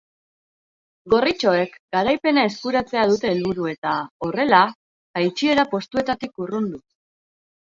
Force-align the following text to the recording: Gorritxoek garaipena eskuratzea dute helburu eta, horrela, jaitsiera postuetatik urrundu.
Gorritxoek 1.13 1.75
garaipena 1.97 2.45
eskuratzea 2.51 3.03
dute 3.11 3.29
helburu 3.33 3.69
eta, 3.73 3.93
horrela, 4.29 4.63
jaitsiera 5.21 5.67
postuetatik 5.77 6.45
urrundu. 6.47 6.83